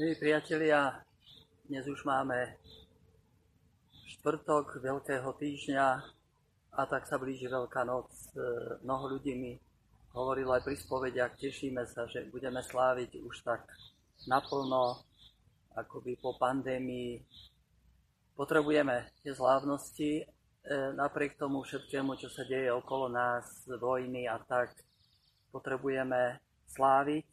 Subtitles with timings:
[0.00, 0.96] Milí priatelia,
[1.68, 2.56] dnes už máme
[4.08, 5.86] štvrtok Veľkého týždňa
[6.72, 8.08] a tak sa blíži Veľká noc.
[8.32, 8.40] E,
[8.80, 9.60] mnoho ľudí mi
[10.16, 13.68] hovorilo aj pri spovediach, tešíme sa, že budeme sláviť už tak
[14.24, 15.04] naplno,
[15.76, 17.20] akoby po pandémii.
[18.32, 20.24] Potrebujeme tie slávnosti, e,
[20.96, 24.72] napriek tomu všetkému, čo sa deje okolo nás, vojny a tak,
[25.52, 26.40] potrebujeme
[26.72, 27.29] sláviť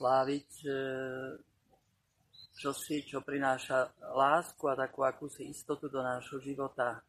[0.00, 0.70] sláviť e,
[2.56, 7.04] čosi, čo prináša lásku a takú akúsi istotu do nášho života.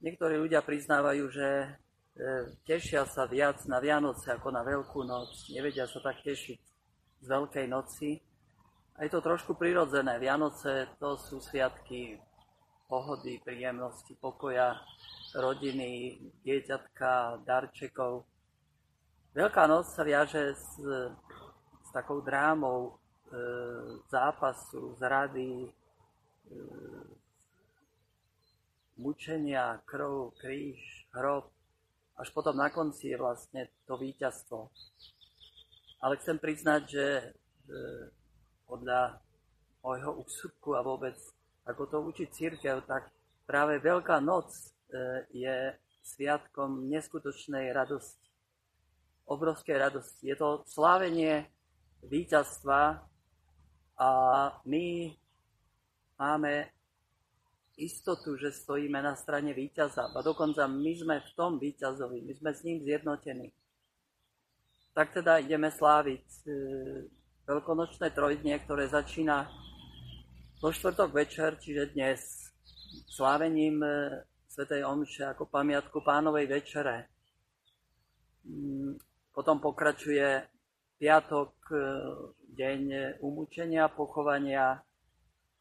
[0.00, 1.68] Niektorí ľudia priznávajú, že e,
[2.64, 5.28] tešia sa viac na Vianoce ako na Veľkú noc.
[5.52, 6.60] Nevedia sa tak tešiť
[7.20, 8.16] z Veľkej noci.
[8.96, 10.16] A je to trošku prirodzené.
[10.16, 12.16] Vianoce to sú sviatky
[12.88, 14.80] pohody, príjemnosti, pokoja,
[15.36, 18.24] rodiny, dieťatka, darčekov.
[19.38, 20.82] Veľká noc sa viaže s,
[21.78, 22.92] s takou drámou e,
[24.10, 25.70] zápasu, zrady, e,
[28.98, 30.82] mučenia, krv, kríž,
[31.14, 31.54] hrob.
[32.18, 34.74] Až potom na konci je vlastne to víťazstvo.
[36.02, 37.24] Ale chcem priznať, že e,
[38.66, 39.22] podľa
[39.86, 41.14] môjho úsudku a vôbec
[41.62, 43.06] ako to učí církev, tak
[43.46, 48.27] práve Veľká noc e, je sviatkom neskutočnej radosti
[49.28, 50.32] obrovskej radosti.
[50.32, 51.46] Je to slávenie
[52.02, 53.04] víťazstva
[53.98, 54.10] a
[54.64, 55.12] my
[56.16, 56.72] máme
[57.78, 60.10] istotu, že stojíme na strane víťaza.
[60.10, 63.54] A dokonca my sme v tom víťazovi, my sme s ním zjednotení.
[64.96, 66.50] Tak teda ideme sláviť e,
[67.46, 69.46] veľkonočné trojdnie, ktoré začína
[70.58, 72.50] vo štvrtok večer, čiže dnes,
[73.06, 77.06] slávením e, Svetej Omše ako pamiatku pánovej večere.
[79.38, 80.50] Potom pokračuje
[80.98, 81.78] piatok, e,
[82.58, 82.82] deň
[83.22, 84.82] umúčenia, pochovania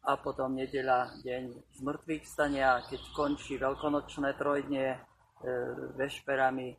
[0.00, 4.98] a potom nedeľa, deň zmrtvých stania, keď končí veľkonočné trojdnie e,
[5.92, 6.72] vešperami,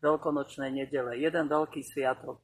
[0.00, 1.20] veľkonočné nedele.
[1.20, 2.40] Jeden veľký sviatok.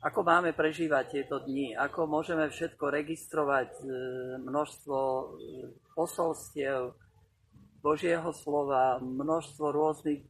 [0.00, 1.76] Ako máme prežívať tieto dni?
[1.76, 3.76] Ako môžeme všetko registrovať?
[3.76, 3.86] E,
[4.40, 4.96] množstvo
[5.92, 6.96] posolstiev
[7.84, 10.24] Božieho slova, množstvo rôznych,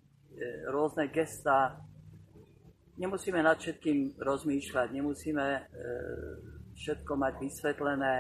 [0.67, 1.79] rôzne gesta,
[2.97, 5.61] nemusíme nad všetkým rozmýšľať, nemusíme e,
[6.77, 8.15] všetko mať vysvetlené.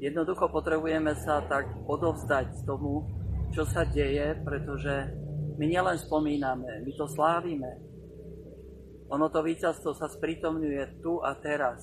[0.00, 3.06] Jednoducho potrebujeme sa tak odovzdať tomu,
[3.50, 5.10] čo sa deje, pretože
[5.58, 7.70] my nielen spomíname, my to slávime.
[9.10, 11.82] Ono to víťazstvo sa sprítomňuje tu a teraz.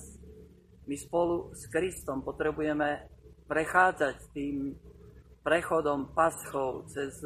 [0.88, 3.04] My spolu s Kristom potrebujeme
[3.44, 4.72] prechádzať tým
[5.44, 7.20] prechodom paschov cez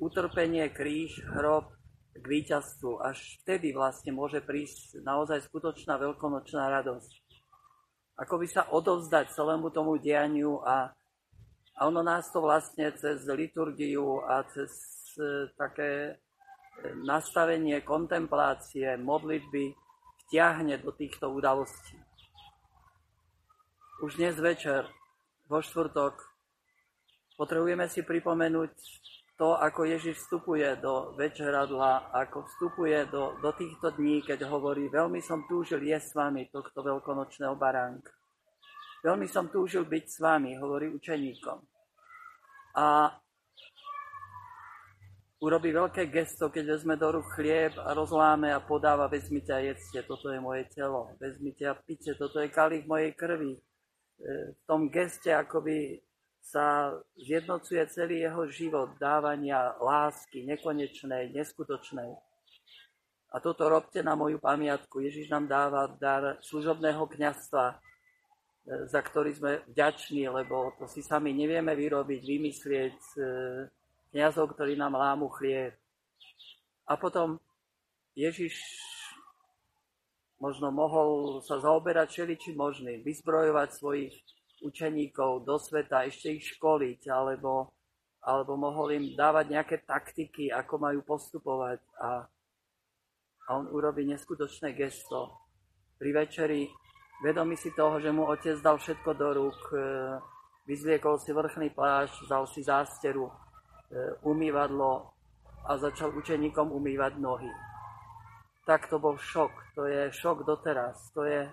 [0.00, 1.75] utrpenie, kríž, hrob,
[2.20, 3.00] k víťazstvu.
[3.04, 7.12] Až vtedy vlastne môže prísť naozaj skutočná veľkonočná radosť.
[8.16, 10.88] Ako by sa odovzdať celému tomu dianiu a,
[11.76, 14.72] a ono nás to vlastne cez liturgiu a cez
[15.20, 16.14] e, také e,
[17.04, 19.76] nastavenie kontemplácie, modlitby
[20.26, 22.00] vtiahne do týchto udalostí.
[24.00, 24.88] Už dnes večer,
[25.48, 26.16] vo štvrtok,
[27.36, 28.72] potrebujeme si pripomenúť
[29.36, 35.20] to, ako Ježiš vstupuje do večeradla, ako vstupuje do, do týchto dní, keď hovorí, veľmi
[35.20, 38.16] som túžil jesť s vami tohto veľkonočného baránka.
[39.04, 41.58] Veľmi som túžil byť s vami, hovorí učeníkom.
[42.80, 43.12] A
[45.44, 50.00] urobí veľké gesto, keď vezme do rúk chlieb a rozláme a podáva, vezmite a jedzte,
[50.08, 53.52] toto je moje telo, vezmite a pite, toto je kalich mojej krvi.
[53.52, 53.60] E,
[54.56, 56.00] v tom geste akoby
[56.46, 62.14] sa zjednocuje celý jeho život dávania lásky nekonečnej, neskutočnej.
[63.34, 65.02] A toto robte na moju pamiatku.
[65.02, 67.76] Ježiš nám dáva dar služobného kňazstva, e,
[68.86, 73.18] za ktorý sme vďační, lebo to si sami nevieme vyrobiť, vymyslieť e,
[74.14, 75.74] kňazov, ktorí nám lámu chlieb.
[76.86, 77.42] A potom
[78.14, 78.54] Ježiš
[80.38, 84.14] možno mohol sa zaoberať všeličím možným, vyzbrojovať svojich
[84.66, 87.70] učeníkov do sveta, ešte ich školiť, alebo,
[88.26, 91.80] alebo mohol im dávať nejaké taktiky, ako majú postupovať.
[92.02, 92.26] A,
[93.46, 95.38] a on urobí neskutočné gesto.
[95.96, 96.66] Pri večeri,
[97.22, 99.78] vedomí si toho, že mu otec dal všetko do rúk, e,
[100.66, 103.34] vyzliekol si vrchný plášť, vzal si zásteru, e,
[104.26, 105.16] umývadlo
[105.66, 107.50] a začal učeníkom umývať nohy.
[108.66, 109.74] Tak to bol šok.
[109.78, 110.98] To je šok doteraz.
[111.14, 111.46] To je,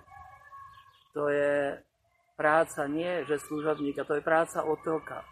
[1.13, 1.42] to je
[2.33, 5.23] práca nie, že služobníka, to je práca otroka.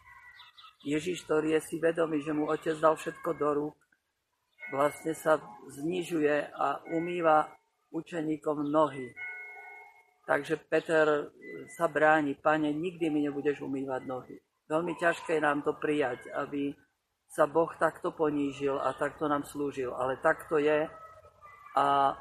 [0.82, 3.76] Ježiš, ktorý je si vedomý, že mu otec dal všetko do rúk,
[4.74, 5.38] vlastne sa
[5.70, 7.54] znižuje a umýva
[7.94, 9.14] učeníkom nohy.
[10.26, 11.30] Takže Peter
[11.76, 14.36] sa bráni, pane, nikdy mi nebudeš umývať nohy.
[14.72, 16.72] Veľmi ťažké je nám to prijať, aby
[17.32, 19.92] sa Boh takto ponížil a takto nám slúžil.
[19.92, 20.88] Ale takto je.
[21.76, 22.16] A,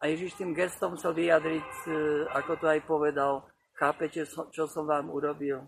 [0.00, 1.90] a Ježiš tým gestom chcel vyjadriť, e,
[2.32, 5.66] ako to aj povedal, chápete, čo som vám urobil?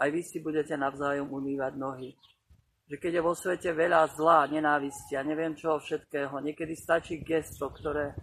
[0.00, 2.16] Aj vy si budete navzájom umývať nohy
[2.90, 7.70] že keď je vo svete veľa zla, nenávisti a neviem čoho všetkého, niekedy stačí gesto,
[7.70, 8.18] ktoré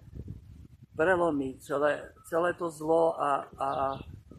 [0.91, 3.69] prelomí celé, celé to zlo a, a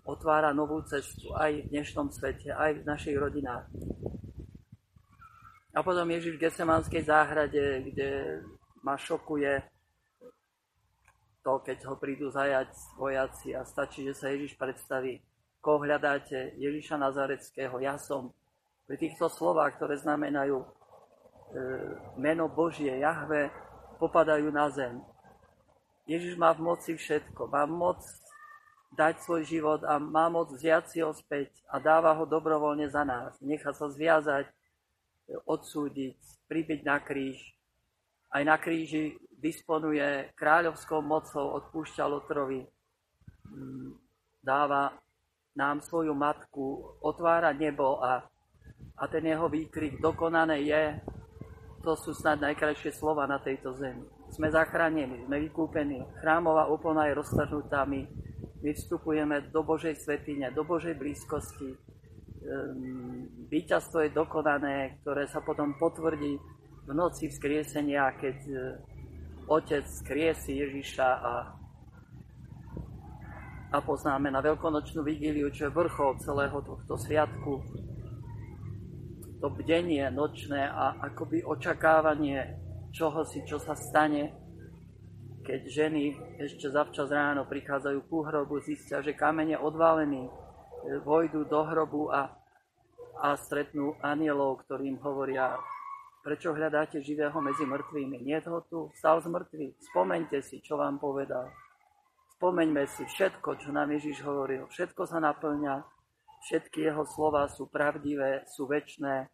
[0.04, 3.72] otvára novú cestu aj v dnešnom svete, aj v našich rodinách.
[5.72, 8.44] A potom Ježiš v Gesemanskej záhrade, kde
[8.84, 9.64] ma šokuje
[11.48, 12.68] to, keď ho prídu zajať
[13.00, 15.24] vojaci a stačí, že sa Ježiš predstaví.
[15.64, 16.52] Koho hľadáte?
[16.60, 18.36] Ježiša Nazareckého, ja som.
[18.84, 20.66] Pri týchto slovách, ktoré znamenajú e,
[22.20, 23.48] meno Božie, Jahve,
[23.96, 25.00] popadajú na zem.
[26.04, 27.48] Ježiš má v moci všetko.
[27.48, 28.04] Má moc
[28.92, 33.08] dať svoj život a má moc vziať si ho späť a dáva ho dobrovoľne za
[33.08, 33.32] nás.
[33.40, 34.52] Nechá sa zviazať,
[35.48, 37.40] odsúdiť, pribyť na kríž.
[38.28, 42.66] Aj na kríži disponuje kráľovskou mocou, odpúšťa Lotrovi,
[43.46, 43.90] mm,
[44.42, 44.98] dáva
[45.54, 48.26] nám svoju matku, otvára nebo a
[48.98, 50.82] a ten jeho výkrik dokonané je,
[51.86, 54.02] to sú snad najkrajšie slova na tejto zemi.
[54.34, 58.02] Sme zachránení, sme vykúpení, chrámová opona je roztrhnutá, my,
[58.60, 61.70] my vstupujeme do Božej svetine, do Božej blízkosti.
[62.42, 66.36] Ehm, víťazstvo je dokonané, ktoré sa potom potvrdí
[66.84, 68.56] v noci vzkriesenia, keď e,
[69.48, 71.34] Otec skriesi Ježiša a,
[73.72, 77.64] a poznáme na veľkonočnú vigíliu, čo je vrchol celého tohto sviatku,
[79.40, 82.60] to bdenie nočné a akoby očakávanie
[82.92, 84.36] čoho si, čo sa stane,
[85.46, 86.12] keď ženy
[86.44, 90.28] ešte zavčas ráno prichádzajú ku hrobu, zistia, že kamen je odvalený,
[91.08, 92.36] vojdu do hrobu a,
[93.24, 95.56] a stretnú anielov, ktorým hovoria,
[96.28, 98.20] prečo hľadáte živého medzi mŕtvými?
[98.20, 99.80] Nie ho tu, stal z mŕtvych.
[99.80, 101.48] Spomeňte si, čo vám povedal.
[102.36, 104.68] Spomeňme si všetko, čo nám Ježiš hovoril.
[104.68, 105.96] Všetko sa naplňa
[106.38, 109.26] Všetky jeho slova sú pravdivé, sú väčné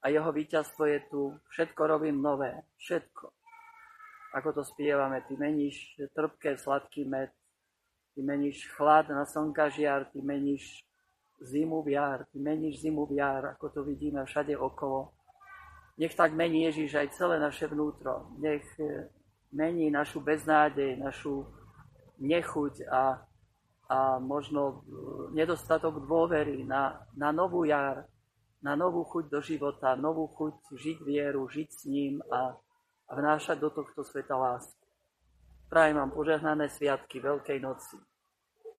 [0.00, 1.22] a jeho víťazstvo je tu.
[1.52, 2.64] Všetko robím nové.
[2.80, 3.28] Všetko.
[4.34, 7.30] Ako to spievame, ty meníš trpké, sladký med,
[8.18, 10.82] ty meníš chlad na slnka žiar, ty meníš
[11.38, 15.13] zimu v jar, ty meníš zimu v jar, ako to vidíme všade okolo.
[15.94, 18.34] Nech tak mení Ježiš aj celé naše vnútro.
[18.42, 19.06] Nech eh,
[19.54, 21.46] mení našu beznádej, našu
[22.18, 23.22] nechuť a
[23.88, 24.74] a možno e,
[25.36, 28.08] nedostatok dôvery na, na novú jar,
[28.64, 32.56] na novú chuť do života, novú chuť žiť vieru, žiť s ním a,
[33.08, 34.80] a vnášať do tohto sveta lásku.
[35.68, 38.00] Prajem vám požehnané sviatky Veľkej noci.